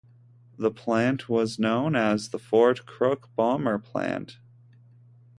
The 0.57 0.71
plant 0.71 1.29
was 1.29 1.59
known 1.59 1.95
as 1.95 2.29
the 2.29 2.39
Fort 2.39 2.87
Crook 2.87 3.29
Bomber 3.35 3.77
Plant. 3.77 4.39